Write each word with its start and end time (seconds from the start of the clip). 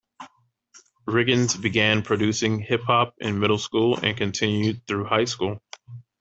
Riggins 1.07 1.61
began 1.61 2.01
producing 2.01 2.57
hip 2.57 2.81
hop 2.87 3.13
in 3.19 3.39
middle 3.39 3.59
school 3.59 3.99
and 4.01 4.17
continued 4.17 4.81
through 4.87 5.05
high 5.05 5.25
school. 5.25 5.61